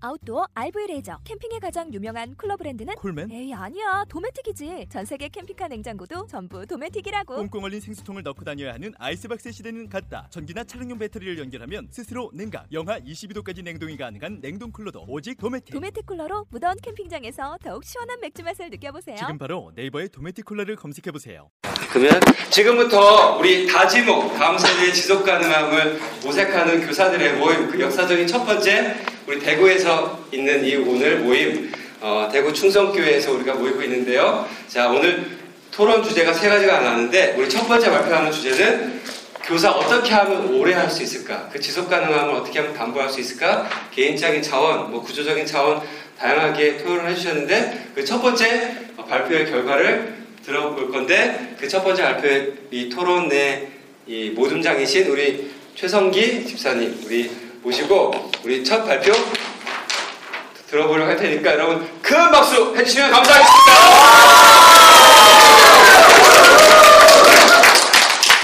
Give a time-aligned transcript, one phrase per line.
[0.00, 3.30] 아웃도어 RV 레저 캠핑에 가장 유명한 쿨러 브랜드는 콜맨?
[3.30, 8.92] 에이 아니야 도메틱이지 전 세계 캠핑카 냉장고도 전부 도메틱이라고 꽁꽁 얼린 생수통을 넣고 다녀야 하는
[8.98, 10.26] 아이스박스 시대는 갔다.
[10.30, 15.74] 전기나 차량용 배터리를 연결하면 스스로 냉각, 영하 22도까지 냉동이 가능한 냉동 쿨러도 오직 도메틱.
[15.74, 21.10] 도메틱 쿨러로 무더운 캠핑장에서 더욱 시원한 맥주 맛을 느껴보세요 지금 바로 네이버에 도메틱 쿨러를 검색해
[21.12, 21.50] 보세요.
[21.92, 22.20] 그러면
[22.50, 28.96] 지금부터 우리 다지목 다음 세대의 지속 가능함을 모색하는 교사들의 모임 그 역사적인 첫 번째
[29.26, 34.46] 우리 대구에서 있는 이 오늘 모임 어, 대구 충성교회에서 우리가 모이고 있는데요.
[34.68, 35.24] 자 오늘
[35.70, 39.00] 토론 주제가 세 가지가 나왔는데 우리 첫 번째 발표하는 주제는
[39.44, 41.48] 교사 어떻게 하면 오래 할 수 있을까?
[41.52, 43.68] 그 지속 가능함을 어떻게 하면 담보할 수 있을까?
[43.94, 45.82] 개인적인 차원, 뭐 구조적인 차원
[46.18, 48.76] 다양하게 토론을 해주셨는데 그 첫 번째
[49.08, 53.68] 발표의 결과를 들어볼 건데 그 첫 번째 발표의 이 토론의
[54.06, 57.30] 이 모둠장이신 우리 최성기 집사님 우리
[57.64, 58.12] 모시고
[58.44, 59.10] 우리 첫 발표
[60.68, 63.72] 들어보려고 할 테니까 여러분 큰 박수 해주시면 감사하겠습니다.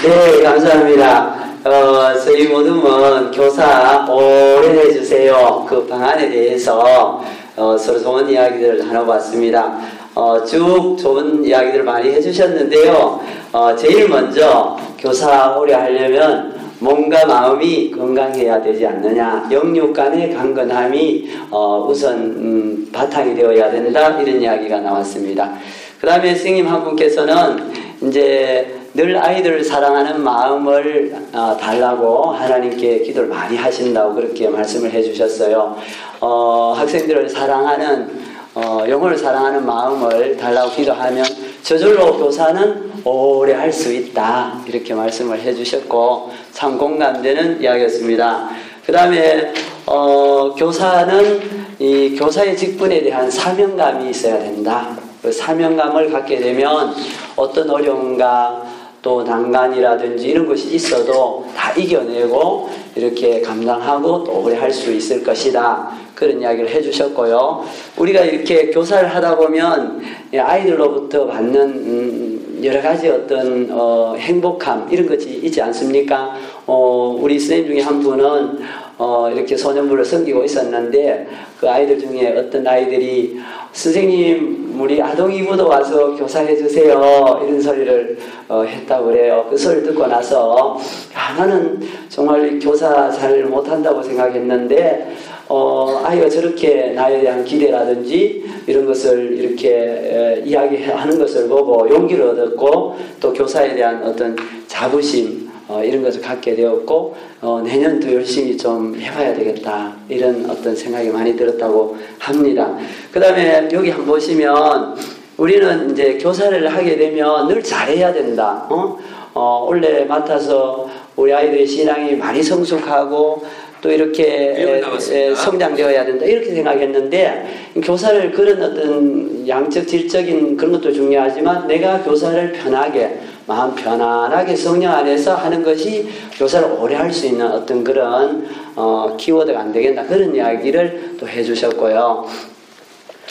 [0.03, 1.41] 네, 감사합니다.
[1.63, 5.67] 어, 저희 모두는 교사 오래 해 주세요.
[5.69, 7.23] 그 방안에 대해서
[7.55, 9.77] 어, 서로 좋은 이야기들을 나눠봤습니다.
[10.15, 13.21] 어, 쭉 좋은 이야기들을 많이 해주셨는데요.
[13.51, 19.47] 어, 제일 먼저 교사 오래 하려면 몸과 마음이 건강해야 되지 않느냐.
[19.51, 24.19] 영육 간의 강건함이 어, 우선 음, 바탕이 되어야 된다.
[24.19, 25.53] 이런 이야기가 나왔습니다.
[25.99, 27.71] 그 다음에 스님 한 분께서는
[28.01, 35.77] 이제 늘 아이들을 사랑하는 마음을 어, 달라고 하나님께 기도를 많이 하신다고 그렇게 말씀을 해주셨어요.
[36.19, 38.09] 어, 학생들을 사랑하는
[38.55, 41.23] 어, 영혼을 사랑하는 마음을 달라고 기도하면
[41.71, 48.49] 저절로 교사는 오래 할 수 있다 이렇게 말씀을 해주셨고 참 공감되는 이야기였습니다.
[48.85, 49.53] 그 다음에
[49.85, 51.39] 어, 교사는
[51.79, 54.97] 이 교사의 직분에 대한 사명감이 있어야 된다.
[55.21, 56.93] 그 사명감을 갖게 되면
[57.37, 58.63] 어떤 어려움과
[59.01, 65.91] 또 난간이라든지 이런 것이 있어도 다 이겨내고 이렇게 감당하고 또 오래 할 수 있을 것이다.
[66.15, 67.65] 그런 이야기를 해주셨고요.
[67.97, 70.01] 우리가 이렇게 교사를 하다 보면
[70.37, 76.35] 아이들로부터 받는 음, 여러 가지 어떤 어, 행복함 이런 것이 있지 않습니까?
[76.67, 78.59] 어, 우리 선생님 중에 한 분은
[79.03, 81.27] 어, 이렇게 소년부를 섬기고 있었는데
[81.59, 83.39] 그 아이들 중에 어떤 아이들이
[83.71, 89.47] 선생님 우리 아동 이부도 와서 교사해 주세요 이런 소리를 어, 했다고 그래요.
[89.49, 90.77] 그 소리를 듣고 나서
[91.15, 95.15] 야, 나는 정말 교사 잘 못한다고 생각했는데
[95.47, 102.97] 어, 아이가 저렇게 나에 대한 기대라든지 이런 것을 이렇게 에, 이야기하는 것을 보고 용기를 얻었고
[103.19, 104.35] 또 교사에 대한 어떤
[104.67, 110.75] 자부심 어, 이런 것을 갖게 되었고 어, 내년 더 열심히 좀 해봐야 되겠다 이런 어떤
[110.75, 112.77] 생각이 많이 들었다고 합니다.
[113.11, 114.97] 그 다음에 여기 한번 보시면
[115.37, 118.67] 우리는 이제 교사를 하게 되면 늘 잘해야 된다.
[118.69, 118.97] 어?
[119.33, 123.45] 어, 원래 맡아서 우리 아이들의 신앙이 많이 성숙하고
[123.81, 131.65] 또 이렇게 에, 성장되어야 된다 이렇게 생각했는데 교사를 그런 어떤 양적 질적인 그런 것도 중요하지만
[131.67, 136.07] 내가 교사를 편하게 마음 편안하게 성령 안에서 하는 것이
[136.37, 142.25] 교사를 오래 할 수 있는 어떤 그런 어, 키워드가 안 되겠나 그런 이야기를 또 해주셨고요.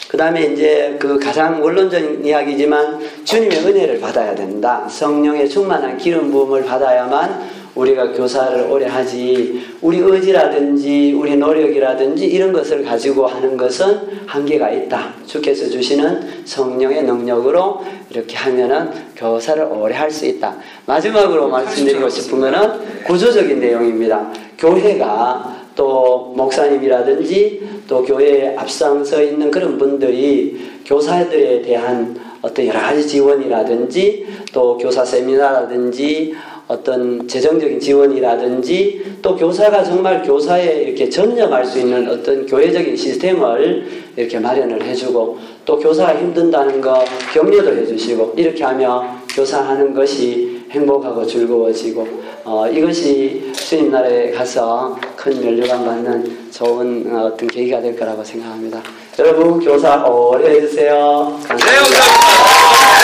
[0.07, 4.85] 그 다음에 이제 그 가장 원론적인 이야기지만 주님의 은혜를 받아야 된다.
[4.89, 12.83] 성령의 충만한 기름 부음을 받아야만 우리가 교사를 오래 하지 우리 의지라든지 우리 노력이라든지 이런 것을
[12.83, 15.13] 가지고 하는 것은 한계가 있다.
[15.25, 20.57] 주께서 주시는 성령의 능력으로 이렇게 하면은 교사를 오래 할 수 있다.
[20.85, 24.29] 마지막으로 말씀드리고 싶은 것은 구조적인 내용입니다.
[24.57, 34.27] 교회가 또 목사님이라든지 또 교회에 앞장서 있는 그런 분들이 교사들에 대한 어떤 여러 가지 지원이라든지
[34.51, 36.33] 또 교사 세미나라든지
[36.71, 43.85] 어떤 재정적인 지원이라든지 또 교사가 정말 교사에 이렇게 전념할 수 있는 어떤 교회적인 시스템을
[44.15, 47.03] 이렇게 마련을 해주고 또 교사가 힘든다는 거
[47.33, 52.07] 격려도 해주시고 이렇게 하면 교사하는 것이 행복하고 즐거워지고
[52.45, 58.81] 어, 이것이 주님 나라에 가서 큰 면류관 받는 좋은 어, 어떤 계기가 될 거라고 생각합니다.
[59.19, 61.37] 여러분 교사 오래 해주세요.
[61.45, 61.65] 감사합니다.
[61.65, 63.01] 네, 감사합니다.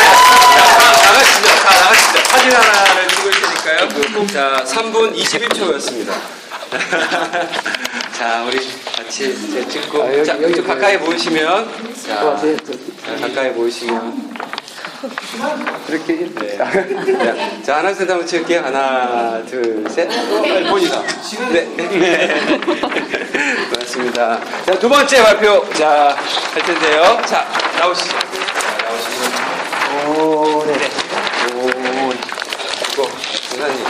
[0.56, 1.48] 자, 다 나가시죠.
[1.48, 2.18] 다 나가시죠.
[2.30, 3.37] 사진 하나를 있으니까.
[3.68, 4.28] 할까요?
[4.28, 6.14] 자, 3분 21초였습니다.
[8.18, 8.58] 자, 우리
[8.96, 10.04] 같이 이제 찍고.
[10.04, 11.94] 아, 여기, 자, 여기 좀 가까이 모이시면.
[12.06, 14.38] 자, 네, 자, 가까이 모이시면.
[15.86, 16.58] 그렇게 네.
[16.58, 18.62] 자, 자, 하나, 셋, 한번 칠게요.
[18.62, 20.08] 하나, 둘, 셋.
[20.08, 21.04] 빨리 보니까.
[21.52, 21.66] 네.
[21.76, 22.58] 네.
[23.70, 24.40] 고맙습니다.
[24.66, 25.70] 자, 두 번째 발표.
[25.74, 26.16] 자,
[26.54, 27.22] 할 텐데요.
[27.26, 27.46] 자,
[27.80, 28.12] 나오시죠.
[28.12, 28.18] 자,
[28.88, 30.22] 나오시고.
[30.22, 30.74] 오, 네.
[31.54, 32.38] 오,
[32.98, 33.08] 이거,
[33.58, 33.86] 선생님,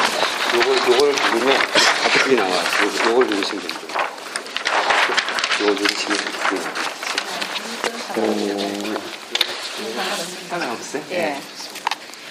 [0.56, 1.58] 요걸, 요걸 누르면
[2.28, 2.50] 어떻게 나와?
[2.50, 4.10] 요, 요걸 누르시면 됩니다.
[5.62, 6.74] 요걸 누르시면 어떻게 나와?
[10.50, 11.04] 상관없어요?
[11.08, 11.40] 네.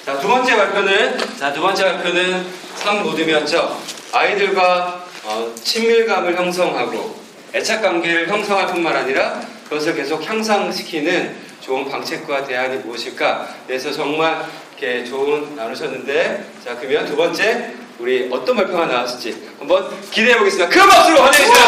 [0.05, 2.47] 자, 두 번째 발표는, 자, 두 번째 발표는
[2.77, 3.79] 3모듬이었죠.
[4.13, 7.19] 아이들과 어, 친밀감을 형성하고
[7.55, 13.49] 애착 관계를 형성할 뿐만 아니라 그것을 계속 향상시키는 좋은 방책과 대안이 무엇일까?
[13.67, 14.45] 그래서 정말
[14.77, 20.69] 이렇게 좋은 나누셨는데, 자, 그러면 두 번째, 우리 어떤 발표가 나왔을지 한번 기대해 보겠습니다.
[20.69, 21.67] 큰 박수로 환영해 주세요.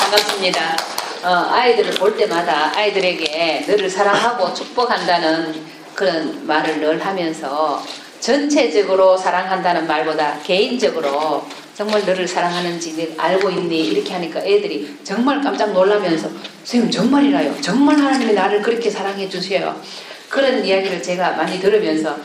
[0.00, 0.76] 반갑습니다.
[1.22, 5.54] 어, 아이들을 볼 때마다 아이들에게 너를 사랑하고 축복한다는
[5.94, 7.84] 그런 말을 늘 하면서
[8.20, 15.72] 전체적으로 사랑한다는 말보다 개인적으로 정말 너를 사랑하는지 늘 알고 있니 이렇게 하니까 애들이 정말 깜짝
[15.72, 16.28] 놀라면서
[16.64, 19.80] 선생님 정말이라요 정말 하나님이 나를 그렇게 사랑해 주세요
[20.30, 22.16] 그런 이야기를 제가 많이 들으면서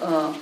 [0.00, 0.34] 어,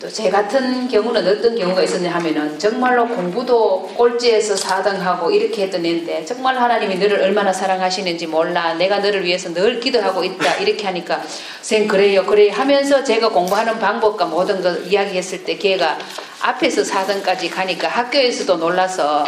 [0.00, 6.24] 또 제 같은 경우는 어떤 경우가 있었냐 하면은 정말로 공부도 꼴찌에서 4등하고 이렇게 했던 애인데
[6.24, 8.74] 정말 하나님이 너를 얼마나 사랑하시는지 몰라.
[8.74, 10.56] 내가 너를 위해서 늘 기도하고 있다.
[10.56, 11.22] 이렇게 하니까
[11.62, 15.96] 선 그래요 그래 하면서 제가 공부하는 방법과 모든 걸 이야기했을 때 걔가
[16.42, 19.24] 앞에서 4등까지 가니까 학교에서도 놀라서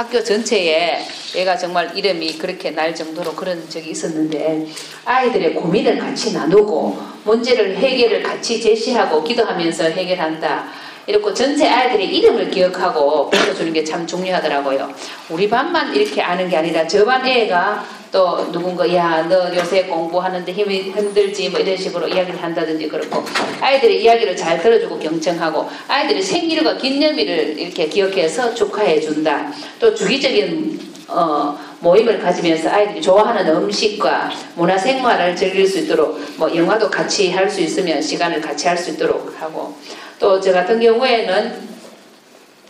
[0.00, 1.04] 학교 전체에
[1.36, 4.66] 얘가 정말 이름이 그렇게 날 정도로 그런 적이 있었는데
[5.04, 10.70] 아이들의 고민을 같이 나누고 문제를 해결을 같이 제시하고 기도하면서 해결한다.
[11.06, 14.92] 이렇게 전체 아이들의 이름을 기억하고 불러주는 게 참 중요하더라고요.
[15.30, 20.52] 우리 반만 이렇게 아는 게 아니라 저 반 애가 또 누군가 야 너 요새 공부하는데
[20.52, 23.24] 힘이 힘들지 뭐 이런 식으로 이야기를 한다든지 그렇고
[23.60, 29.50] 아이들의 이야기를 잘 들어주고 경청하고 아이들의 생일과 기념일을 이렇게 기억해서 축하해 준다.
[29.80, 36.88] 또 주기적인 어, 모임을 가지면서 아이들이 좋아하는 음식과 문화 생활을 즐길 수 있도록 뭐 영화도
[36.90, 39.74] 같이 할 수 있으면 시간을 같이 할 수 있도록 하고
[40.20, 41.68] 또 저 같은 경우에는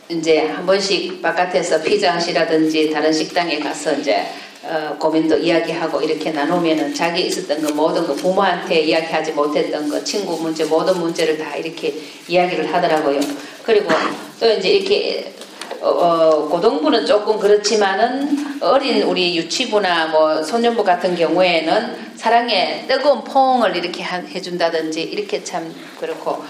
[0.09, 4.27] 이제 한 번씩 바깥에서 피자 하시라든지 다른 식당에 가서 이제
[4.63, 10.37] 어, 고민도 이야기하고 이렇게 나누면은 자기 있었던 거 모든 거 부모한테 이야기하지 못했던 거 친구
[10.41, 11.95] 문제 모든 문제를 다 이렇게
[12.29, 13.21] 이야기를 하더라고요.
[13.65, 13.89] 그리고
[14.39, 15.33] 또 이제 이렇게
[15.81, 23.75] 어, 어, 고등부는 조금 그렇지만은 어린 우리 유치부나 뭐 소년부 같은 경우에는 사랑의 뜨거운 포옹을
[23.77, 26.45] 이렇게 한- 해준다든지 이렇게 참 그렇고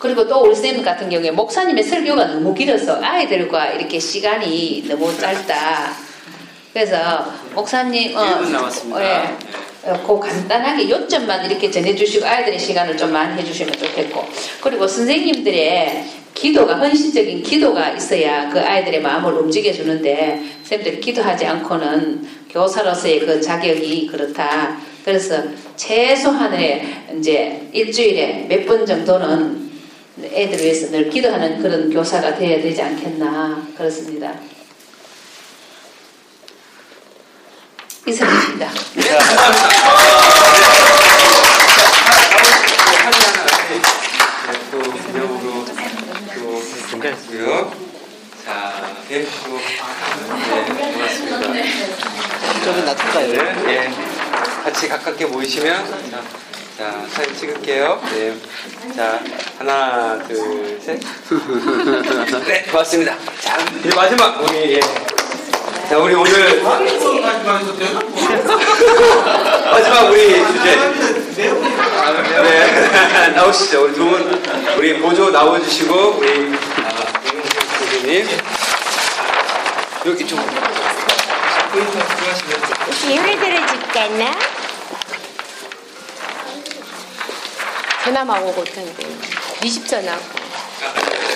[0.00, 5.92] 그리고 또 우리 쌤 같은 경우에 목사님의 설교가 너무 길어서 아이들과 이렇게 시간이 너무 짧다.
[6.72, 9.02] 그래서 목사님 어, 1분 남았습니다.
[9.04, 9.36] 예.
[9.82, 14.26] 어, 그 간단하게 요점만 이렇게 전해주시고 아이들의 시간을 좀 많이 해주시면 좋겠고
[14.62, 23.20] 그리고 선생님들의 기도가 헌신적인 기도가 있어야 그 아이들의 마음을 움직여 주는데 선생님들이 기도하지 않고는 교사로서의
[23.20, 24.78] 그 자격이 그렇다.
[25.04, 25.42] 그래서
[25.76, 26.86] 최소한의
[27.18, 29.69] 이제 일주일에 몇 번 정도는
[30.24, 34.34] 애들 위해서 늘 기도하는 그런 교사가 되어야 되지 않겠나 그렇습니다.
[38.06, 38.70] 이상입니다.
[38.94, 39.68] 네, 감사합니다.
[44.70, 45.64] 또 기념으로
[46.34, 47.72] 또 공개했고요.
[48.44, 49.62] 자, 네, 또, 네,
[50.92, 51.38] 고맙습니다.
[53.20, 53.90] 네, 예.
[54.64, 56.22] 같이 가깝게 모이시면 자,
[56.80, 58.00] 자, 사진 찍을게요.
[58.10, 58.34] 네.
[58.96, 59.20] 자,
[59.58, 60.98] 하나, 둘, 셋.
[62.48, 63.18] 네, 고맙습니다.
[63.38, 64.80] 자, 이제 마지막 우리 예.
[65.90, 66.62] 자, 우리 오늘
[69.70, 70.78] 마지막 우리 주제.
[72.42, 73.84] 네, 나오시죠.
[73.84, 74.42] 우리 두 분,
[74.78, 76.50] 우리 보조 나와주시고, 우리,
[76.82, 76.88] 아,
[77.78, 78.26] 교수님.
[80.06, 80.38] 여기 좀.
[83.02, 84.59] 힘을 들어줄겠나?
[88.04, 89.06] 전화만 오고 있던데
[89.60, 90.18] 20전화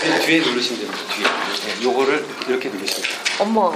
[0.03, 1.03] 뒤에, 뒤에 누르시면 됩니다.
[1.15, 1.75] 뒤에.
[1.75, 3.15] 네, 요거를 이렇게 누르시면 돼요.
[3.41, 3.75] 어머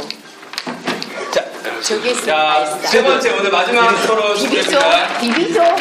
[1.33, 1.45] 자,
[1.83, 4.63] 저기 있어 자, 세 번째 오늘 마지막 토론 비비죠?
[4.71, 5.19] 준비합니다.
[5.21, 5.77] 비비죠?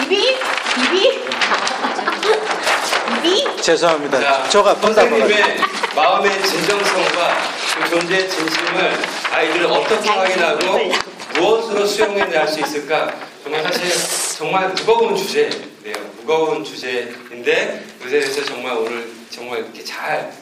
[0.00, 0.36] 비비?
[0.74, 1.22] 비비?
[3.22, 3.62] 비비?
[3.62, 4.20] 죄송합니다.
[4.20, 5.56] 자, 저가 본다 선생님의
[5.94, 7.38] 마음의 진정성과
[7.82, 8.98] 그 존재의 진심을
[9.32, 10.92] 아이들은 어떻게 확인하고
[11.34, 13.12] 무엇으로 수용해 낼 수 있을까?
[13.42, 13.86] 정말 사실
[14.42, 15.94] 정말 무거운 주제네요.
[16.18, 20.32] 무거운 주제인데 대해서 정말 오늘 정말 이렇게 잘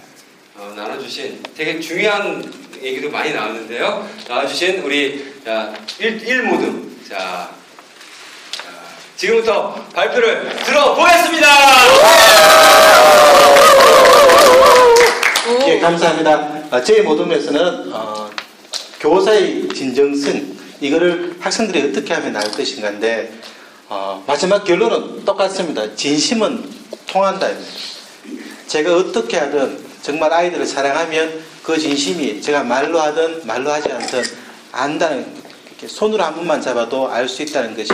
[0.57, 4.09] 어, 나눠주신 되게 중요한 얘기도 많이 나왔는데요.
[4.27, 7.51] 나와주신 우리 자, 일, 일모듬 자,
[8.53, 8.63] 자,
[9.17, 11.49] 지금부터 발표를 들어보겠습니다.
[15.67, 16.63] 예, 감사합니다.
[16.71, 18.31] 어, 제 모둠에서는 어,
[18.99, 23.51] 교사의 진정성 이거를 학생들이 어떻게 하면 나을 것인가인데
[23.93, 25.95] 어, 마지막 결론은 똑같습니다.
[25.97, 26.65] 진심은
[27.09, 27.49] 통한다.
[28.69, 34.23] 제가 어떻게 하든 정말 아이들을 사랑하면 그 진심이 제가 말로 하든 말로 하지 않든
[34.71, 35.27] 안다는
[35.67, 37.91] 이렇게 손으로 한 번만 잡아도 알 수 있다는 것이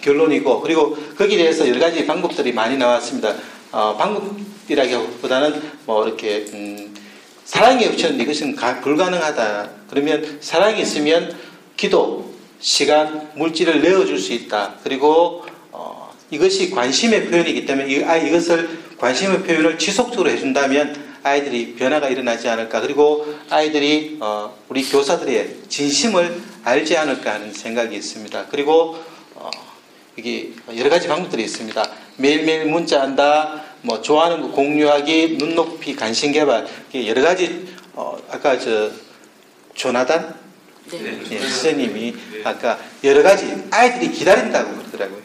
[0.00, 3.34] 결론이고 그리고 거기에 대해서 여러 가지 방법들이 많이 나왔습니다.
[3.72, 6.94] 어, 방법이라기보다는 뭐 이렇게 음,
[7.44, 9.68] 사랑이 없이는 이것은 가- 불가능하다.
[9.90, 11.36] 그러면 사랑이 있으면
[11.76, 12.32] 기도,
[12.66, 14.74] 시간, 물질을 내어줄 수 있다.
[14.82, 22.08] 그리고 어, 이것이 관심의 표현이기 때문에 이, 아, 이것을 관심의 표현을 지속적으로 해준다면 아이들이 변화가
[22.08, 22.80] 일어나지 않을까.
[22.80, 28.46] 그리고 아이들이 어, 우리 교사들의 진심을 알지 않을까 하는 생각이 있습니다.
[28.50, 28.96] 그리고
[29.36, 29.48] 어,
[30.16, 31.88] 이게 여러 가지 방법들이 있습니다.
[32.16, 38.90] 매일매일 문자한다, 뭐 좋아하는 거 공유하기, 눈높이 관심 개발, 여러 가지 어, 아까 저
[39.74, 40.45] 조나단
[40.90, 41.20] 네.
[41.30, 42.14] 예, 선생님이
[42.44, 45.20] 아까 여러 가지 아이들이 기다린다고 그러더라고요.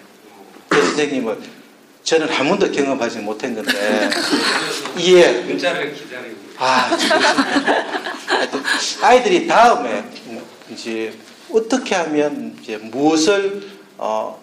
[0.68, 1.38] 그 선생님을
[2.04, 4.10] 저는 한 번도 경험하지 못한 건데
[5.00, 6.90] 예, 문자를 기다리고 아,
[9.02, 10.04] 아이들이 다음에
[10.72, 11.14] 이제
[11.52, 14.42] 어떻게 하면 이제 무엇을 어,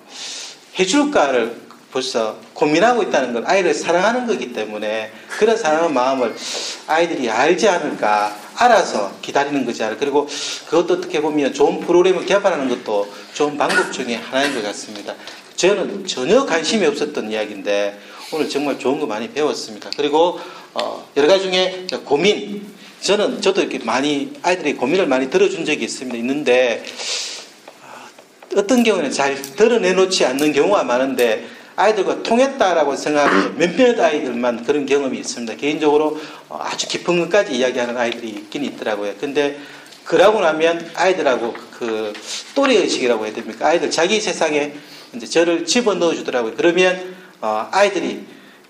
[0.79, 6.35] 해줄까를 벌써 고민하고 있다는 건 아이를 사랑하는 거기 때문에 그런 사랑하는 마음을
[6.87, 10.29] 아이들이 알지 않을까 알아서 기다리는 거지 않을까 그리고
[10.67, 15.15] 그것도 어떻게 보면 좋은 프로그램을 개발하는 것도 좋은 방법 중에 하나인 것 같습니다.
[15.57, 17.99] 저는 전혀 관심이 없었던 이야기인데
[18.33, 19.91] 오늘 정말 좋은 거 많이 배웠습니다.
[19.97, 20.39] 그리고
[20.75, 22.67] 어, 여러 가지 중에 고민
[23.01, 26.19] 저는 저도 이렇게 많이 아이들이 고민을 많이 들어준 적이 있습니다.
[26.19, 26.85] 있는데
[27.83, 35.19] 어, 어떤 경우는 잘 드러내놓지 않는 경우가 많은데 아이들과 통했다라고 생각하는 몇몇 아이들만 그런 경험이
[35.19, 35.55] 있습니다.
[35.55, 36.19] 개인적으로
[36.49, 39.15] 어, 아주 깊은 것까지 이야기하는 아이들이 있긴 있더라고요.
[39.21, 39.59] 근데
[40.05, 42.13] 그러고 나면 아이들하고 그
[42.55, 43.69] 또래 의식이라고 해야 됩니까?
[43.69, 44.73] 아이들 자기 세상에
[45.15, 46.55] 이제 저를 집어 넣어 주더라고요.
[46.57, 48.25] 그러면 어, 아이들이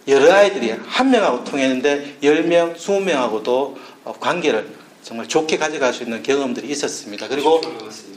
[0.06, 4.68] 여러 아이들이 한 명하고 통했는데 열 명, 스무 명하고도 어, 관계를
[5.02, 7.28] 정말 좋게 가져갈 수 있는 경험들이 있었습니다.
[7.28, 7.62] 그리고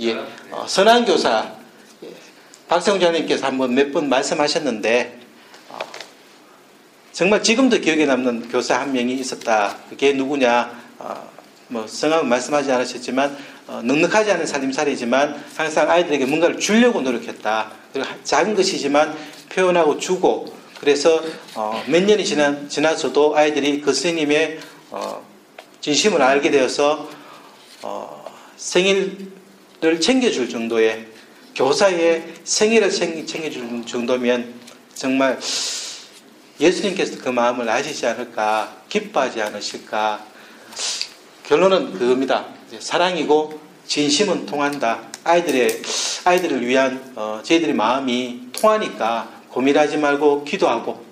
[0.02, 0.18] 예,
[0.52, 1.61] 어, 선한 교사 예,
[2.72, 5.20] 박성장님께서 한번 몇 번 말씀하셨는데
[5.70, 5.80] 어,
[7.12, 9.76] 정말 지금도 기억에 남는 교사 한 명이 있었다.
[9.90, 10.72] 그게 누구냐?
[11.00, 11.30] 어,
[11.68, 13.38] 뭐 성함은 말씀하지 않으셨지만
[13.68, 17.72] 어, 넉넉하지 않은 살림살이지만 항상 아이들에게 뭔가를 주려고 노력했다.
[17.92, 19.18] 그리고 하- 작은 것이지만
[19.50, 21.22] 표현하고 주고 그래서
[21.56, 23.94] 어, 몇 년이 지난, 지나서도 아이들이 그
[24.92, 25.22] 어,
[25.82, 27.10] 진심을 알게 되어서
[27.82, 28.24] 어,
[28.56, 31.11] 생일을 챙겨줄 정도의
[31.56, 34.54] 교사의 생일을 챙- 챙겨줄 정도면
[34.94, 35.40] 정말
[36.60, 40.26] 예수님께서 그 마음을 아시지 않을까 기뻐하지 않으실까
[41.48, 42.46] 결론은 그겁니다.
[42.80, 45.02] 사랑이고 진심은 통한다.
[45.24, 45.82] 아이들의
[46.24, 51.04] 아이들을 위한 어, 저희들의 마음이 통하니까 고민하지 말고 기도하고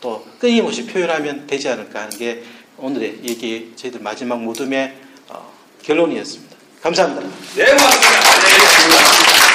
[0.00, 2.42] 또 끊임없이 표현하면 되지 않을까 하는 게
[2.78, 4.94] 오늘의 얘기 저희들 마지막 모둠의
[5.28, 6.56] 어, 결론이었습니다.
[6.82, 7.28] 감사합니다.
[7.54, 8.20] 네, 고맙습니다.
[8.20, 9.53] 네, 고맙습니다.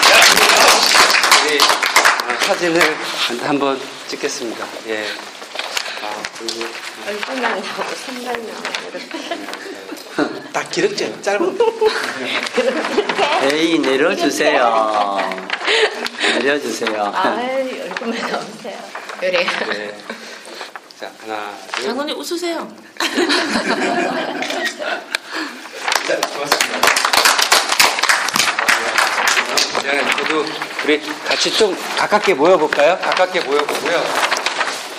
[1.45, 2.81] 우리 아, 사진을
[3.27, 4.65] 한- 한번 찍겠습니다.
[4.87, 5.05] 예.
[6.01, 6.67] 아, 그리고
[7.07, 8.99] 얼굴만 나오고 손만 나오고
[10.53, 11.57] 딱 기럭지 짧은
[13.51, 15.17] 에이 내려주세요.
[16.39, 17.11] 내려주세요.
[17.15, 18.77] 아이 얼굴만 나오세요.
[19.19, 19.45] 그래.
[19.69, 19.97] 네.
[20.99, 21.85] 자, 하나, 둘.
[21.85, 22.67] 장군님 웃으세요.
[26.07, 26.88] 자, 고맙습니다.
[29.81, 30.45] 그냥 저도
[30.83, 32.97] 우리 같이 좀 가깝게 모여볼까요?
[32.99, 34.03] 가깝게 모여보고요.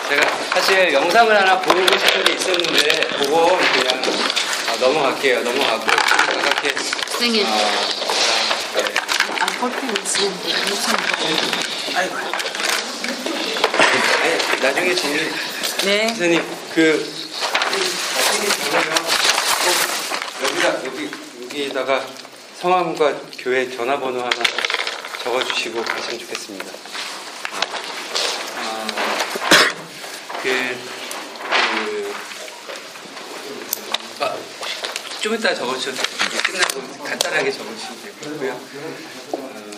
[0.08, 0.22] 제가
[0.54, 4.02] 사실 영상을 하나 보여주고 싶은 게 있었는데 그거 그냥
[4.68, 5.42] 아, 넘어갈게요.
[5.42, 5.96] 넘어가고 좀
[6.42, 6.74] 가깝게
[7.10, 7.46] 선생님.
[7.46, 8.94] 아, 자, 네.
[9.40, 10.94] 안볼 펜 있으는데 무슨
[11.96, 12.16] 아이고
[14.22, 15.32] 아니, 나중에 제일
[15.84, 16.08] 네.
[16.08, 16.42] 선생님
[16.74, 17.12] 그
[18.16, 18.82] 나중에 보면
[19.64, 21.10] 꼭 여기다 여기
[21.42, 22.04] 여기다가
[22.60, 24.30] 성함과 교회 전화번호 하나
[25.22, 26.72] 적어주시고 가시면 좋겠습니다.
[28.56, 28.86] 아,
[30.42, 30.78] 그,
[31.74, 32.14] 그,
[34.24, 34.36] 아,
[35.20, 36.40] 좀 이따 적어주셔도 돼요.
[36.42, 38.60] 끝나고 간단하게 적어주시면 되고요.
[39.32, 39.70] 어,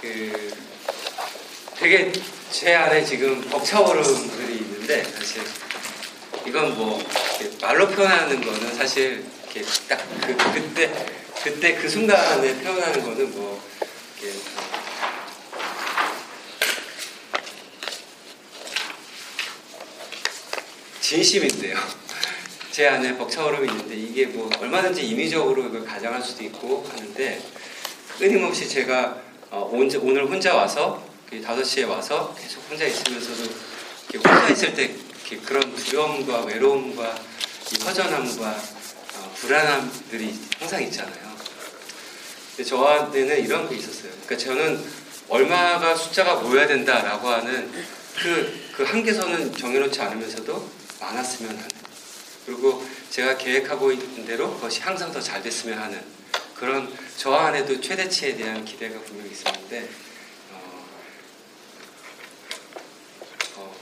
[0.00, 0.54] 그
[1.76, 2.12] 되게
[2.50, 5.42] 제 안에 지금 벅차오름들이 있는데 사실
[6.46, 6.98] 이건 뭐
[7.60, 9.24] 말로 표현하는 거는 사실
[9.88, 11.06] 딱 그, 그때
[11.42, 13.62] 그때 그 순간에 표현하는 거는 뭐
[14.20, 14.38] 이렇게
[21.06, 21.78] 진심인데요.
[22.72, 27.42] 제 안에 벅차오름이 있는데 이게 뭐 얼마든지 임의적으로 이걸 가정할 수도 있고 하는데
[28.18, 33.54] 끊임없이 제가 어, 온- 오늘 혼자 와서 5시에 와서 계속 혼자 있으면서도
[34.16, 34.96] 혼자 있을 때
[35.44, 37.14] 그런 두려움과 외로움과
[37.72, 41.36] 이 허전함과 어, 불안함들이 항상 있잖아요.
[42.56, 44.10] 근데 저한테는 이런 게 있었어요.
[44.26, 44.84] 그러니까 저는
[45.28, 47.70] 얼마가 숫자가 모여야 된다라고 하는
[48.18, 51.68] 그, 그 한계선은 정해놓지 않으면서도 많았으면 하는.
[52.44, 56.02] 그리고 제가 계획하고 있는 대로 그것이 항상 더 잘 됐으면 하는
[56.54, 59.88] 그런 저 안에도 최대치에 대한 기대가 분명히 있었는데
[63.56, 63.74] 어,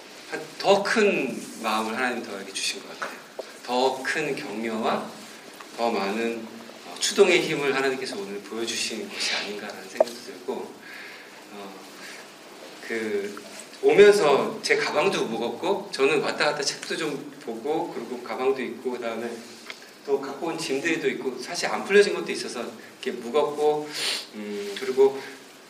[0.58, 3.18] 더큰 마음을 하나님 더에게 주신 것 같아요.
[3.64, 5.10] 더 큰 격려와
[5.76, 6.46] 더 많은
[6.86, 10.74] 어, 추동의 힘을 하나님께서 오늘 보여주신 것이 아닌가라는 생각도 들고
[11.52, 11.74] 어,
[12.86, 13.43] 그
[13.84, 19.30] 오면서 제 가방도 무겁고 저는 왔다 갔다 책도 좀 보고 그리고 가방도 있고 그다음에
[20.06, 22.64] 또 갖고 온 짐들도 있고 사실 안 풀려진 것도 있어서
[23.02, 23.86] 이렇게 무겁고
[24.34, 25.20] 음, 그리고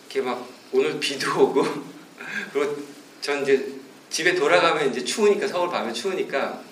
[0.07, 1.67] 이렇게 막 오늘 비도 오고
[2.53, 2.77] 그리고
[3.21, 3.75] 전 이제
[4.11, 6.63] 집에 돌아가면 이제 추우니까 서울 밤에 추우니까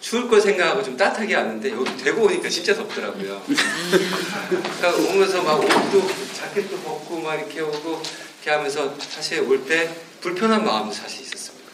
[0.00, 3.42] 추울 걸 생각하고 좀 따뜻하게 왔는데 여기 대구 오니까 진짜 덥더라고요.
[4.48, 8.02] 그러니까 오면서 막 옷도 자켓도 벗고 막 이렇게 오고
[8.46, 11.68] 이렇게 하면서 사실 올 때 불편한 마음도 사실 있었습니다.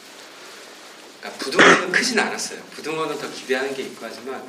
[1.21, 2.63] 그러니까 부등호는 크진 않았어요.
[2.71, 4.43] 부등호는 더 기대하는 게 있고 하지만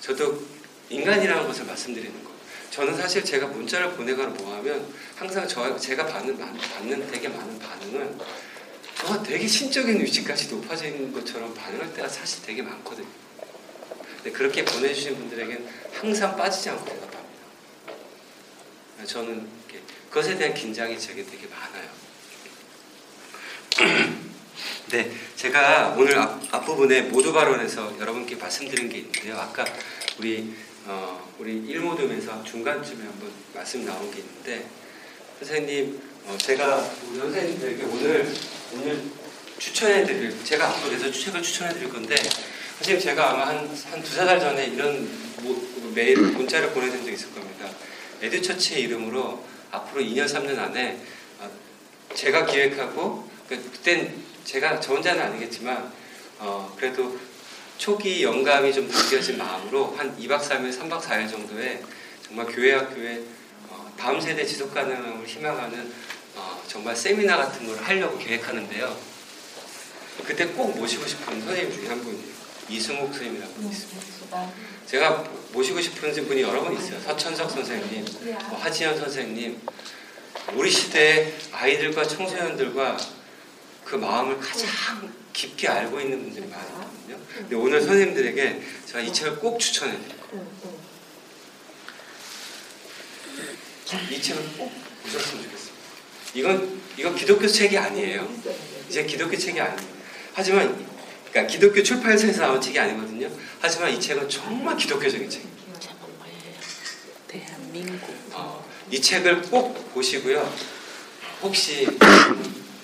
[0.00, 0.42] 저도
[0.88, 2.30] 인간이라는 것을 말씀드리는 거.
[2.70, 8.18] 저는 사실 제가 문자를 보내거나 뭐 하면 항상 저, 제가 받는, 받는 되게 많은 반응은
[8.96, 13.06] 저가 되게 신적인 위치까지 높아진 것처럼 반응할 때가 사실 되게 많거든요.
[14.16, 17.20] 근데 그렇게 보내주신 분들에겐 항상 빠지지 않고 대답합니다.
[19.06, 19.59] 저는
[20.10, 21.88] 그것에 대한 긴장이 제게 되게 많아요.
[24.90, 29.36] 네, 제가 오늘 앞, 앞부분에 모두 발언에서 여러분께 말씀드린 게 있는데요.
[29.38, 29.64] 아까
[30.18, 30.52] 우리
[30.86, 34.68] 어, 우리 일모둠에서 중간쯤에 한번 말씀 나온 게 있는데
[35.38, 36.82] 선생님, 어, 제가
[37.16, 38.34] 선생님들에게 오늘
[38.72, 39.02] 오늘
[39.58, 42.16] 추천해드릴 제가 앞으로 계속 책을 추천해드릴 건데
[42.78, 45.08] 선생님 제가 아마 한 한 두세 달 전에 이런
[45.42, 45.56] 모,
[45.94, 47.70] 메일 문자를 보내준 적이 있을 겁니다.
[48.22, 51.00] 에듀처치의 이름으로 앞으로 2년 3년 안에
[51.40, 51.50] 어,
[52.14, 55.92] 제가 기획하고 그- 그땐 제가 저 혼자는 아니겠지만
[56.38, 57.18] 어, 그래도
[57.78, 61.82] 초기 영감이 좀 담겨진 마음으로 한 2박 3일, 3박 4일 정도의
[62.26, 63.22] 정말 교회 학교에
[63.68, 65.92] 어, 다음 세대 지속 가능함을 희망하는
[66.36, 69.10] 어, 정말 세미나 같은 걸 하려고 계획하는데요.
[70.26, 72.30] 그때 꼭 모시고 싶은 선생님 중에 한 분이에요.
[72.68, 74.52] 이승욱 선생님이라고 분이 있습니다.
[74.90, 75.22] 제가
[75.52, 76.98] 모시고 싶은 분이 여러 분 있어요.
[77.00, 78.04] 서천석 선생님,
[78.48, 79.60] 뭐 하지연 선생님,
[80.54, 82.96] 우리 시대의 아이들과 청소년들과
[83.84, 84.68] 그 마음을 가장
[85.32, 87.20] 깊게 알고 있는 분들이 많거든요.
[87.36, 90.46] 근데 오늘 선생님들에게 제가 이 책을 꼭 추천해 드려요.
[94.10, 94.72] 이 책을 꼭
[95.04, 95.80] 보셨으면 좋겠습니다.
[96.34, 98.28] 이건 이건 기독교 책이 아니에요.
[98.88, 99.88] 이제 기독교 책이 아니에요.
[100.34, 100.84] 하지만
[101.30, 103.30] 그러니까 기독교 출판사에서 나온 책이 아니거든요.
[103.60, 105.60] 하지만 이 책은 정말 기독교적인 책입니다.
[107.28, 108.10] 대한민국.
[108.32, 110.52] 어, 이 책을 꼭 보시고요.
[111.42, 111.86] 혹시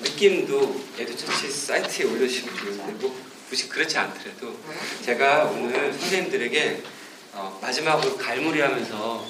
[0.01, 4.57] 느낌도 에듀처치 사이트에 올려주시면 좋은데 뭐 굳이 그렇지 않더라도
[5.05, 6.83] 제가 오늘 선생님들에게
[7.33, 9.27] 어, 마지막으로 갈무리하면서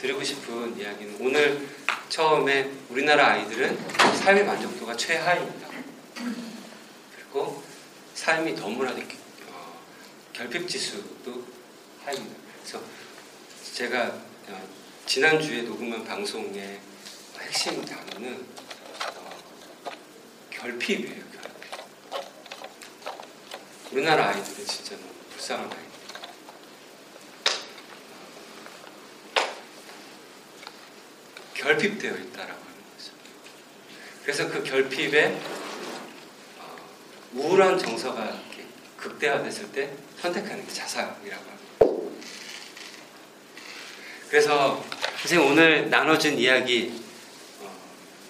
[0.00, 1.66] 드리고 싶은 이야기는 오늘
[2.08, 3.78] 처음에 우리나라 아이들은
[4.22, 5.68] 삶의 만족도가 최하입니다.
[7.16, 7.65] 그리고
[8.16, 9.00] 삶이 너무나도
[9.50, 9.80] 어,
[10.32, 11.46] 결핍 지수도
[12.02, 12.34] 하입니다.
[12.58, 12.82] 그래서
[13.74, 14.06] 제가
[14.48, 14.68] 어,
[15.04, 16.80] 지난주에 녹음한 방송의
[17.38, 18.46] 핵심 단어는
[19.14, 19.40] 어,
[20.50, 21.24] 결핍이에요.
[21.30, 21.70] 결핍.
[23.92, 25.86] 우리나라 아이들은 진짜 너무 불쌍한 아이들.
[31.52, 33.12] 결핍되어 있다라고 하는 거죠.
[34.22, 35.55] 그래서 그 결핍에 어,
[37.36, 38.40] 우울한 정서가
[38.96, 42.16] 극대화됐을 때 선택하는 게 자살이라고 합니다.
[44.30, 44.82] 그래서
[45.20, 47.02] 선생님 오늘 나눠준 이야기
[47.60, 47.70] 어,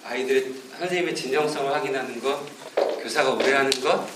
[0.03, 2.45] 아이들의 선생님의 진정성을 확인하는 것,
[3.01, 4.07] 교사가 오해하는 것,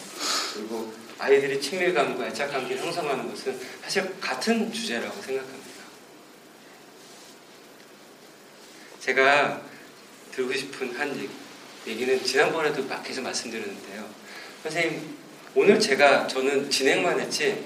[0.53, 5.71] 그리고 아이들이 친밀감과 애착관계를 형성하는 것은 사실 같은 주제라고 생각합니다.
[8.99, 9.61] 제가
[10.31, 11.29] 들고 싶은 한 얘기,
[11.87, 14.20] 얘기는 지난번에도 막 계속 말씀드렸는데요.
[14.63, 15.17] 선생님,
[15.55, 17.65] 오늘 제가 저는 진행만 했지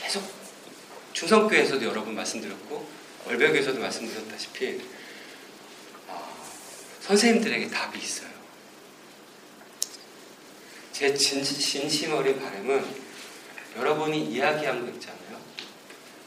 [0.00, 0.24] 계속
[1.12, 2.88] 충성교에서도 여러 번 말씀드렸고
[3.26, 4.80] 월벽에서도 말씀드렸다시피
[6.08, 6.32] 아,
[7.00, 8.30] 선생님들에게 답이 있어요.
[10.92, 13.08] 제 진, 진심 어린 바람은
[13.76, 15.38] 여러분이 이야기한 거 있잖아요.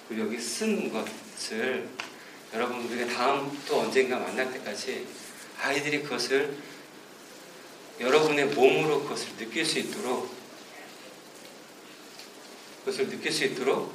[0.07, 1.89] 그리고 여기 쓴 것을
[2.53, 5.07] 여러분 우리가 다음 또 언젠가 만날 때까지
[5.59, 6.55] 아이들이 그것을
[8.01, 10.33] 여러분의 몸으로 그것을 느낄 수 있도록
[12.79, 13.93] 그것을 느낄 수 있도록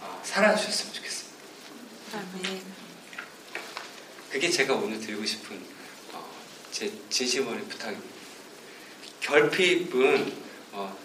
[0.00, 1.38] 아, 살아주셨으면 좋겠습니다.
[2.14, 2.62] 아멘.
[4.30, 5.60] 그게 제가 오늘 드리고 싶은
[6.14, 6.30] 어,
[6.70, 8.08] 제 진심 어린 부탁입니다.
[9.20, 10.32] 결핍은
[10.72, 10.96] 어,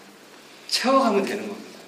[0.69, 1.79] 채워가면 되는 겁니다.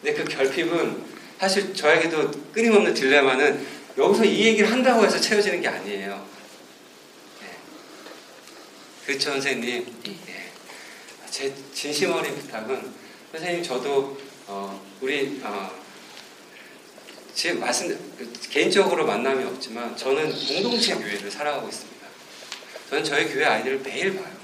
[0.00, 1.04] 근데 그 결핍은
[1.40, 6.37] 사실 저에게도 끊임없는 딜레마는 여기서 이 얘기를 한다고 해서 채워지는 게 아니에요.
[9.08, 9.14] 네.
[9.14, 10.02] 그렇죠, 선생님?
[10.04, 10.52] 네.
[11.30, 12.92] 제 진심 어린 부탁은
[13.32, 15.82] 선생님 저도 어, 우리 어,
[17.34, 17.98] 지금 말씀
[18.50, 22.06] 개인적으로 만남이 없지만 저는 공동체 교회를 살아가고 있습니다.
[22.90, 24.36] 저는 저희 교회 아이들을 매일 봐요.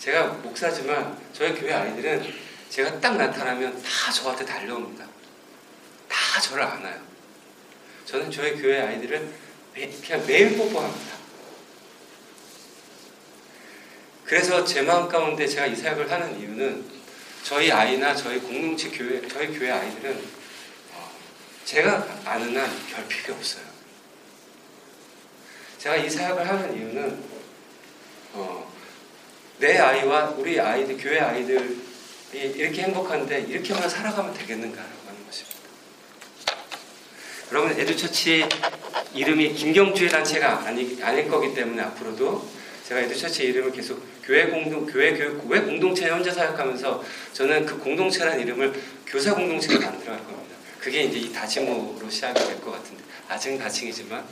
[0.00, 2.34] 제가 목사지만 저희 교회 아이들은
[2.68, 5.06] 제가 딱 나타나면 다 저한테 달려옵니다.
[6.08, 7.00] 다 저를 안아요.
[8.06, 9.32] 저는 저희 교회 아이들을
[9.74, 11.13] 매, 그냥 매일 뽀뽀합니다.
[14.24, 16.84] 그래서 제 마음 가운데 제가 이 사역을 하는 이유는
[17.42, 20.18] 저희 아이나 저희 공동체 교회, 저희 교회 아이들은
[20.94, 21.10] 어,
[21.66, 23.64] 제가 아는 한 결핍이 없어요.
[25.78, 27.22] 제가 이 사역을 하는 이유는
[28.32, 28.72] 어,
[29.58, 31.78] 내 아이와 우리 아이들, 교회 아이들이
[32.32, 35.58] 이렇게 행복한데 이렇게만 살아가면 되겠는가라고 하는 것입니다.
[37.52, 38.48] 여러분, 에듀처치
[39.12, 42.48] 이름이 김경주의 단체가 아니, 아닐 거기 때문에 앞으로도
[42.88, 48.40] 제가 에듀처치 이름을 계속 교회 공동, 교회 교육, 왜 공동체에 혼자 사역하면서 저는 그 공동체라는
[48.40, 48.72] 이름을
[49.06, 50.56] 교사 공동체로 만들어 갈 겁니다.
[50.80, 54.24] 그게 이제 이 다짐으로 시작이 될 것 같은데, 아직은 다칭이지만,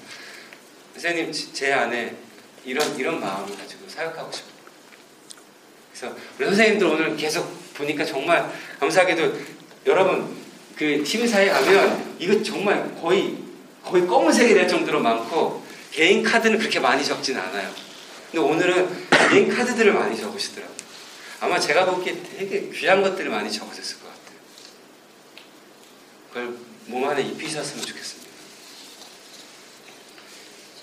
[0.95, 2.15] 선생님, 제 안에
[2.65, 4.53] 이런, 이런 마음을 가지고 사역하고 싶어요.
[5.93, 8.51] 그래서 우리 선생님들 오늘 계속 보니까 정말
[8.81, 9.35] 감사하게도
[9.87, 10.37] 여러분
[10.77, 13.37] 그 팀사에 가면 이거 정말 거의
[13.85, 17.71] 거의 검은색이 될 정도로 많고 개인 카드는 그렇게 많이 적진 않아요.
[18.33, 20.75] 근데 오늘은 개인 카드들을 많이 적으시더라고요.
[21.41, 24.39] 아마 제가 보기에 되게 귀한 것들을 많이 적으셨을 것 같아요.
[26.31, 28.31] 그걸 몸 안에 입히셨으면 좋겠습니다.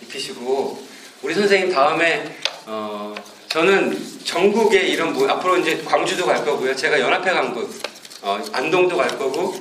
[0.03, 0.87] 입히시고
[1.23, 3.15] 우리 선생님 다음에 어,
[3.47, 6.75] 저는 전국에 이런 뭐 앞으로 이제 광주도 갈 거고요.
[6.75, 7.73] 제가 연합회 강북,
[8.21, 9.55] 어, 안동도 갈 거고,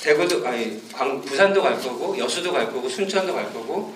[0.00, 3.92] 대구도 아니 광, 부산도 갈 거고, 여수도 갈 거고, 순천도 갈 거고,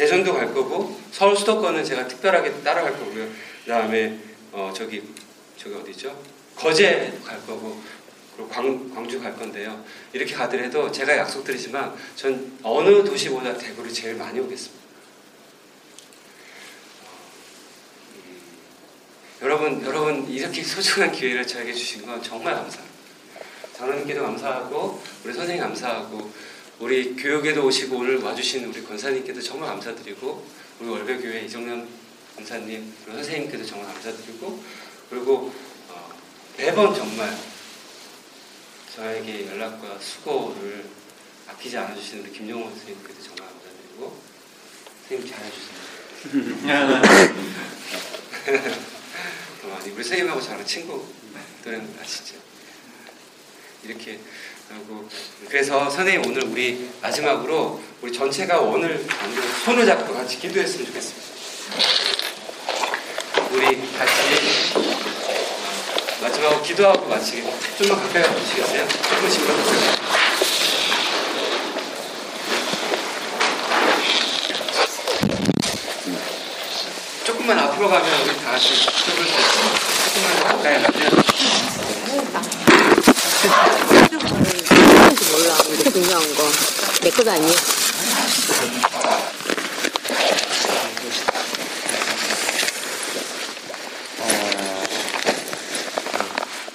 [0.00, 3.28] 대전도 갈 거고, 서울 수도권은 제가 특별하게 따라갈 거고요.
[3.64, 4.18] 그다음에
[4.50, 5.02] 어, 저기
[5.58, 6.18] 저기 어디죠?
[6.56, 7.78] 거제 갈 거고,
[8.34, 9.84] 그리고 광, 광주 갈 건데요.
[10.14, 14.80] 이렇게 가더라도 제가 약속드리지만 전 어느 도시보다 대구를 제일 많이 오겠습니다.
[19.42, 22.96] 여러분, 여러분 이렇게 소중한 기회를 저에게 주신 건 정말 감사합니다.
[23.76, 26.30] 장로님께도 감사하고 우리 선생님 감사하고
[26.80, 30.46] 우리 교육에도 오시고 오늘 와주신 우리 권사님께도 정말 감사드리고
[30.80, 31.86] 우리 월배교회 이정년
[32.34, 34.64] 권사님 그리고 선생님께도 정말 감사드리고
[35.10, 35.52] 그리고
[35.88, 36.10] 어,
[36.56, 37.36] 매번 정말
[38.94, 40.86] 저에게 연락과 수고를
[41.48, 44.16] 아끼지 않아주시는 우리 김용호 선생님께도 정말 감사드리고
[45.06, 45.80] 선생님 잘해주세요.
[49.84, 52.36] 우리 선생님하고 저랑 친구들은 아시죠?
[53.84, 54.18] 이렇게
[54.70, 55.08] 하고
[55.48, 59.04] 그래서 선생님 오늘 우리 마지막으로 우리 전체가 오늘
[59.64, 61.28] 손을 잡고 같이 기도했으면 좋겠습니다.
[63.50, 63.64] 우리
[63.98, 64.12] 같이
[66.22, 67.42] 마지막으로 기도하고 마치기
[67.78, 68.88] 좀만 가까이 와주시겠어요?
[68.88, 69.80] 조금씩 올라보세요.
[77.24, 81.44] 조금만 앞으로 가면 우리 다 같이 조금만 가까이 가면 뭔지
[82.06, 82.42] 몰라.
[83.88, 83.89] 근데
[86.10, 86.42] 중요한 거.
[87.02, 87.54] 내 것도 아니야.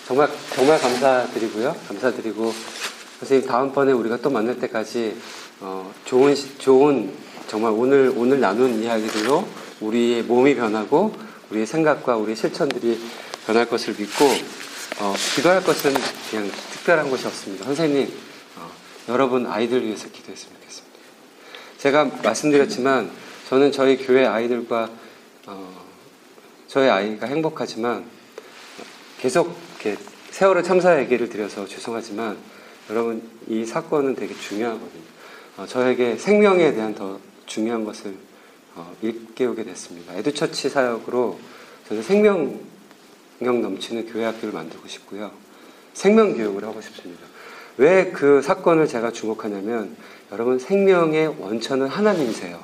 [0.07, 1.75] 정말 정말 감사드리고요.
[1.87, 2.53] 감사드리고
[3.19, 5.15] 선생님 다음번에 우리가 또 만날 때까지
[5.61, 7.11] 어, 좋은 시- 좋은
[7.47, 9.47] 정말 오늘 오늘 나눈 이야기들로
[9.81, 11.13] 우리의 몸이 변하고
[11.49, 12.99] 우리의 생각과 우리의 실천들이
[13.47, 14.25] 변할 것을 믿고
[14.99, 15.93] 어, 기도할 것은
[16.29, 17.65] 그냥 특별한 것이 없습니다.
[17.65, 18.24] 선생님 어,
[19.07, 20.99] 여러분 아이들 위해서 기도했으면 좋겠습니다.
[21.77, 23.11] 제가 말씀드렸지만
[23.47, 24.89] 저는 저희 교회 아이들과
[25.45, 25.85] 어,
[26.67, 28.05] 저희 아이가 행복하지만
[29.19, 32.37] 계속 이렇게 세월호 참사 얘기를 드려서 죄송하지만
[32.89, 35.03] 여러분 이 사건은 되게 중요하거든요.
[35.57, 38.15] 어, 저에게 생명에 대한 더 중요한 것을
[38.73, 40.15] 어, 일깨우게 됐습니다.
[40.15, 41.39] 에듀처치 사역으로
[41.87, 42.59] 저는 생명력
[43.39, 45.31] 넘치는 교회 학교를 만들고 싶고요.
[45.93, 47.34] 생명 교육을 하고 싶습니다.
[47.77, 49.95] 왜 그 사건을 제가 주목하냐면
[50.31, 52.59] 여러분 생명의 원천은 하나님이세요.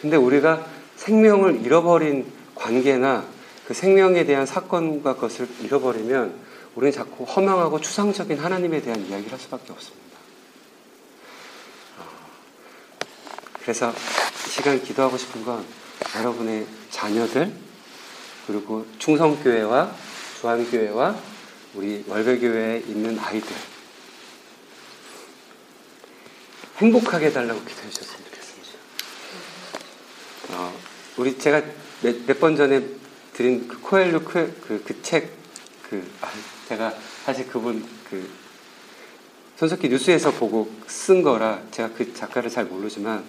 [0.00, 3.24] 근데 우리가 생명을 잃어버린 관계나
[3.66, 6.34] 그 생명에 대한 사건과 그것을 잃어버리면
[6.74, 10.06] 우리는 자꾸 허망하고 추상적인 하나님에 대한 이야기를 할 수밖에 없습니다.
[11.98, 12.04] 어,
[13.62, 15.64] 그래서 이 시간 기도하고 싶은 건
[16.16, 17.52] 여러분의 자녀들
[18.46, 19.90] 그리고 충성교회와
[20.40, 21.35] 주한교회와
[21.76, 23.54] 우리 월배교회에 있는 아이들
[26.78, 28.78] 행복하게 해달라고 기도해 주셨으면 좋겠습니다.
[30.52, 30.74] 어,
[31.18, 31.62] 우리 제가
[32.02, 32.82] 몇 번 전에
[33.32, 35.30] 드린 그 코엘루 그책
[35.88, 36.28] 그, 아,
[36.68, 38.28] 제가 사실 그분 그
[39.56, 43.24] 손석희 뉴스에서 보고 쓴 거라 제가 그 작가를 잘 모르지만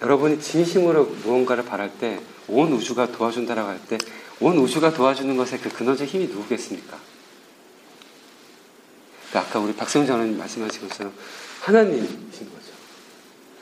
[0.00, 3.98] 여러분이 진심으로 무언가를 바랄 때 온 우주가 도와준다라고 할 때
[4.40, 6.96] 온 우주가 도와주는 것에 그 근원적 힘이 누구겠습니까?
[9.32, 11.12] 그 아까 우리 박세훈 장로님 말씀하신 것처럼
[11.60, 12.72] 하나님이신 거죠.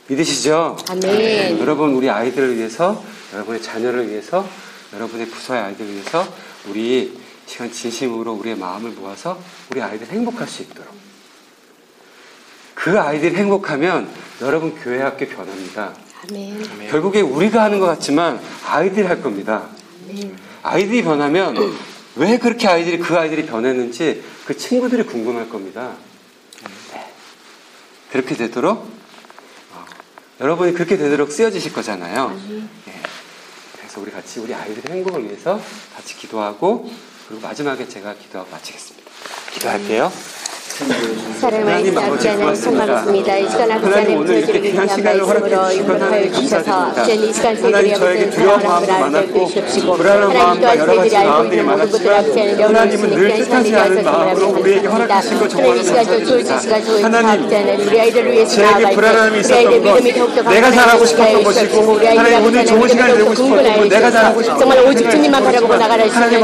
[0.09, 0.77] 믿으시죠?
[0.89, 1.59] 아멘.
[1.59, 3.03] 여러분 우리 아이들을 위해서
[3.33, 4.49] 여러분의 자녀를 위해서
[4.93, 6.27] 여러분의 부서의 아이들을 위해서
[6.69, 10.95] 우리 시간 진심으로 우리의 마음을 모아서 우리 아이들 행복할 수 있도록
[12.75, 14.09] 그 아이들이 행복하면
[14.43, 15.93] 여러분 교회 학교 변합니다.
[16.29, 16.91] 아멘.
[16.91, 19.69] 결국에 우리가 하는 것 같지만 아이들이 할 겁니다.
[20.63, 21.57] 아이들이 변하면
[22.17, 25.95] 왜 그렇게 아이들이 그 아이들이 변했는지 그 친구들이 궁금할 겁니다.
[26.93, 27.13] 네.
[28.11, 28.91] 그렇게 되도록
[29.73, 29.85] 어,
[30.41, 32.31] 여러분이 그렇게 되도록 쓰여지실 거잖아요.
[32.49, 32.93] 네.
[33.77, 35.61] 그래서 우리 같이 우리 아이들의 행복을 위해서
[35.95, 36.91] 같이 기도하고
[37.29, 39.11] 그리고 마지막에 제가 기도하고 마치겠습니다.
[39.53, 40.11] 기도할게요.
[40.77, 43.37] 사랑하는 아버지 하나님 송하겠습니다.
[43.39, 48.81] 이 시간 아버지 하나님 저희들을 위한 말씀으로 용납하여 주셔서 저는 이 시간 저희들이 아버지 사랑하는
[49.07, 53.71] 분을 알게 주십시고 하나님 또한 저희들이 알고 있는 모든 것들 아버지 하나님 영원하시는 귀한 시간이
[53.71, 55.15] 되어서 정말 감사합니다.
[55.57, 59.55] 하나님 이 시간 저 좋은 시간 저희 아버지 하나님 우리 아이들을 위해서 나아갈 때 우리
[59.55, 64.11] 아이들 믿음이 더욱더 내가 잘하고 싶었던 것이고 하나님 오늘 좋은 시간이 되고 싶었던 건 내가
[64.11, 66.41] 잘하고 싶었던 정말 오직 주님만 바라보고 나가라 하나님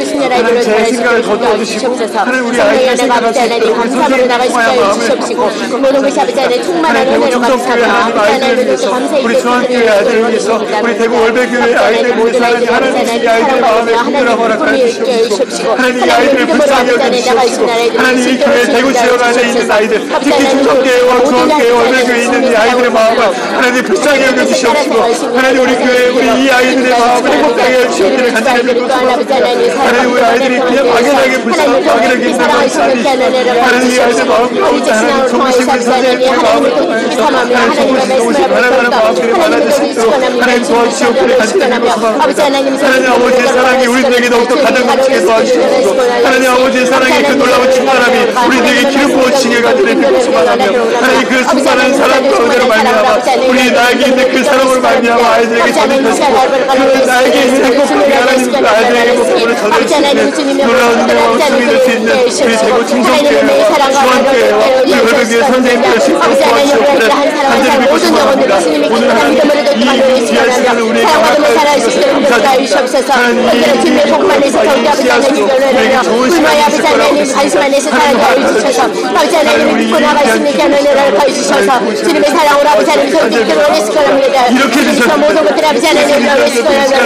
[0.00, 4.26] 주시는 아이들을 아이들을 제 생각을 거두어 주시고 주옵소서 하나님 우리 아이들 은혜가 아버지 하나님 감사함으로
[4.26, 6.40] 마음을 주시옵시고 모든 것이 아버지.
[6.40, 11.20] 하나님 충만한 은혜로 하나님 아버지 아이들을 하나님 위해서 감사히 우리 중앙교회 아이들을 위해서 우리 대구
[11.20, 17.66] 월배교회 아이들을 위해서 하나님 이 아이들의 마음에 흔들어 허락하여 주시옵시고 하나님 이 아이들을 불쌍히 여겨주시옵시고
[17.68, 22.90] 하나님 이 교회 대구 지역 안에 있는 아이들 특히 중성교회와 중앙교회 월배교회에 있는 이 아이들의
[22.90, 23.22] 마음을
[23.54, 25.00] 하나님 불쌍히 여겨주시옵시고
[25.36, 30.88] 하나님 우리 교회 우리 이 아이들의 마음을 행복하게 해주시옵기를 간절히 믿고 하나님 우리 아이들이 그냥
[30.88, 39.32] 막연하게 불쌍하고 막연하게 사람이 하이 아이들 마음 가운데 하나님 분 선생님의 마음을 하나님 하나님의 마음들이
[39.32, 46.50] 많아질 수 있도록 하나님 간절히 믿고 하나님 아버지의 사랑이 우리들에게 더욱더 가득 넘치게 도와주시옵시고 하나님
[46.52, 52.30] 아버지의 사랑의 그 놀라운 충만함이 우리들에게 기름 부어지게 간절히 믿고 소망하며 하나님 그 충만한 사랑
[52.30, 56.34] 가운데로 말미암아 우리 나에게 있는 그 사랑으로 말미암아 아이들에게 전해주시고
[56.72, 63.01] 그 나에게 있는 행복함이 하나님 그 아이들에게 전해주시는 놀라운 은혜와 웃음이 될수 있는 우리 충
[63.02, 68.58] 성교회와 우리 외국의 선생님들 신고 도와주시옵기를 간절히 믿고 소망합니다.
[68.90, 76.02] 오늘 하나님 이 귀한 시간을 우리에게 감사드립니다 하나님 이 진의 복만에서 더욱더 아버지 하나님 우리에게
[76.02, 78.82] 좋은 시간이 있을 거라고 관심 안에서 살아가여 주셔서.
[78.82, 81.94] 아버지 하나님 믿고 나갈 수 있는 귀한 은혜를 가주셔서.
[81.96, 85.16] 주님의 사랑으로 아버지 하나님 성직들 오랬을 거랍니다 이렇게 되셨습니다.
[85.16, 86.98] 모든 것들 아버지 하나님 오랬을 거랍니다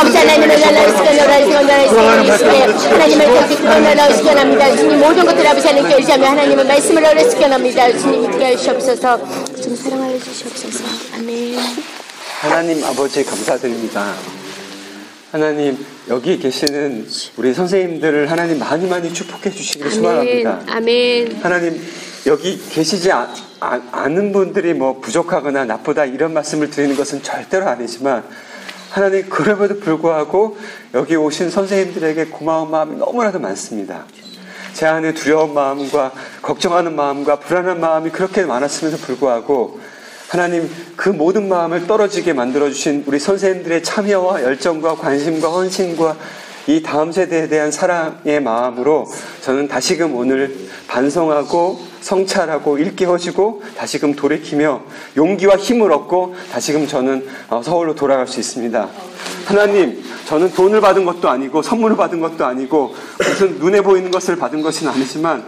[0.00, 1.72] 아버지 하나님을 날라오실 거랍니다
[2.90, 7.02] 하나님을 성직들 날라오실 거랍니다 주님 모든 것들 아버지 하나님께 의지하며 하나님의 말씀을
[7.38, 9.18] 거랍니다 주님 믿게 하시옵소서
[9.62, 11.56] 좀 사랑하여 주시옵소서 아멘
[12.40, 14.14] 하나님 아버지 감사드립니다.
[15.30, 20.62] 하나님 여기 계시는 우리 선생님들을 하나님 많이 많이 축복해 주시기를 소망합니다.
[20.68, 21.80] 아멘 하나님
[22.26, 28.24] 여기 계시지 아, 아, 않은 분들이 뭐 부족하거나 나쁘다 이런 말씀을 드리는 것은 절대로 아니지만
[28.90, 30.58] 하나님 그럼에도 불구하고
[30.94, 34.04] 여기 오신 선생님들에게 고마운 마음이 너무나도 많습니다.
[34.76, 36.12] 제 안에 두려운 마음과
[36.42, 39.80] 걱정하는 마음과 불안한 마음이 그렇게 많았음에도 불구하고
[40.28, 46.16] 하나님 그 모든 마음을 떨어지게 만들어 주신 우리 선생님들의 참여와 열정과 관심과 헌신과
[46.68, 49.06] 이 다음 세대에 대한 사랑의 마음으로
[49.40, 50.56] 저는 다시금 오늘
[50.88, 54.82] 반성하고 성찰하고 일깨워지고 다시금 돌이키며
[55.16, 58.88] 용기와 힘을 얻고 다시금 저는 어, 서울로 돌아갈 수 있습니다.
[59.46, 64.62] 하나님, 저는 돈을 받은 것도 아니고 선물을 받은 것도 아니고 무슨 눈에 보이는 것을 받은
[64.62, 65.44] 것은 아니지만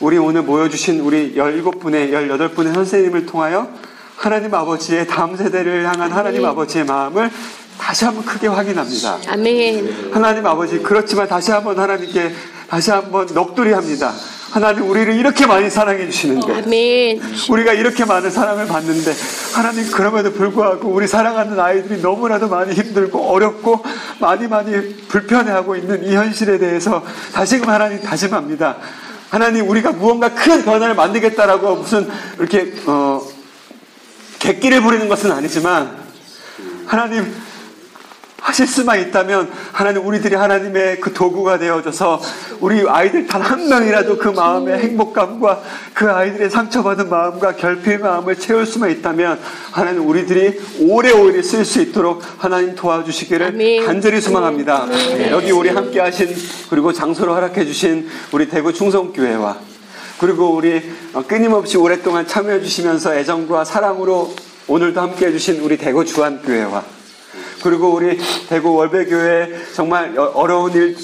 [0.00, 3.68] 우리 오늘 모여주신 우리 17분의, 18분의 선생님을 통하여
[4.16, 7.30] 하나님 아버지의 다음 세대를 향한 하나님 아버지의 마음을
[7.78, 9.18] 다시 한번 크게 확인합니다.
[9.28, 10.10] 아멘.
[10.12, 12.32] 하나님 아버지, 그렇지만 다시 한번 하나님께
[12.68, 14.12] 다시 한번 넋두리 합니다.
[14.50, 17.22] 하나님 우리를 이렇게 많이 사랑해 주시는데 아멘.
[17.48, 19.14] 우리가 이렇게 많은 사랑을 받는데
[19.54, 23.82] 하나님 그럼에도 불구하고 우리 사랑하는 아이들이 너무나도 많이 힘들고 어렵고
[24.20, 28.76] 많이 많이 불편해하고 있는 이 현실에 대해서 다시금 하나님 다짐합니다.
[29.30, 32.06] 하나님 우리가 무언가 큰 변화를 만들겠다라고 무슨
[32.38, 33.22] 이렇게 어
[34.38, 35.96] 객기를 부리는 것은 아니지만
[36.84, 37.34] 하나님
[38.42, 42.20] 하실 수만 있다면 하나님 우리들이 하나님의 그 도구가 되어져서
[42.60, 45.62] 우리 아이들 단 한 명이라도 그 마음의 행복감과
[45.94, 49.38] 그 아이들의 상처받은 마음과 결핍의 마음을 채울 수만 있다면
[49.70, 53.86] 하나님 우리들이 오래오래 쓸 수 있도록 하나님 도와주시기를 아멘.
[53.86, 54.86] 간절히 소망합니다.
[54.86, 56.34] 네, 여기 우리 함께 하신
[56.70, 59.56] 그리고 장소를 허락해 주신 우리 대구 충성교회와
[60.18, 60.82] 그리고 우리
[61.14, 64.32] 어, 끊임없이 오랫동안 참여해 주시면서 애정과 사랑으로
[64.68, 66.84] 오늘도 함께 해주신 우리 대구 주한교회와
[67.62, 70.96] 그리고 우리 대구 월배교회 정말 어- 어려운 일,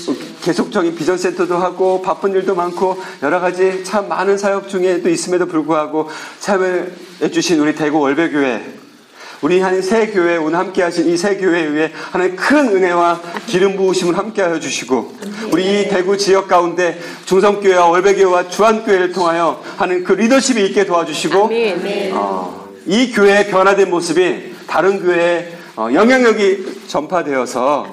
[0.42, 6.08] 계속적인 비전센터도 하고 바쁜 일도 많고 여러 가지 참 많은 사역 중에도 있음에도 불구하고
[6.40, 8.78] 참여해 주신 우리 대구 월배교회
[9.40, 14.18] 우리 하나님 새 교회 오늘 함께 하신 이새 교회 위에 하나님 큰 은혜와 기름 부으심을
[14.18, 15.12] 함께 하여 주시고
[15.52, 21.46] 우리 이 대구 지역 가운데 중성교회와 월배교회와 주한교회를 통하여 하는 그 리더십이 있게 도와주시고.
[22.14, 27.86] 어, 이 교회의 변화된 모습이 다른 교회에 어, 영향력이 전파되어서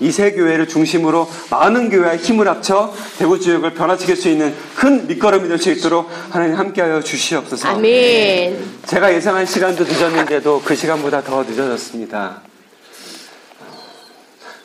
[0.00, 5.58] 이세 교회를 중심으로 많은 교회와 힘을 합쳐 대구 지역을 변화시킬 수 있는 큰 밑거름이 될
[5.58, 7.68] 수 있도록 하나님 함께하여 주시옵소서.
[7.68, 8.58] 아멘.
[8.86, 12.40] 제가 예상한 시간도 늦었는데도 그 시간보다 더 늦어졌습니다.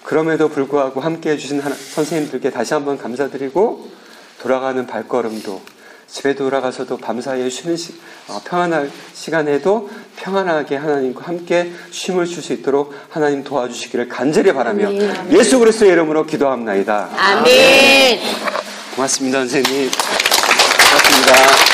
[0.04, 3.90] 그럼에도 불구하고 함께 해 주신 하나- 선생님들께 다시 한번 감사드리고
[4.42, 5.62] 돌아가는 발걸음도
[6.12, 7.94] 집에 돌아가서도 밤사이에 쉬는 시,
[8.28, 15.32] 어, 평안할 시간에도 평안하게 하나님과 함께 쉼을 쉴수 있도록 하나님 도와주시기를 간절히 바라며 아멘.
[15.40, 17.10] 예수 그리스도의 이름으로 기도합나이다.
[17.16, 18.20] 아멘.
[18.96, 19.90] 고맙습니다, 선생님.
[20.90, 21.71] 고맙습니다.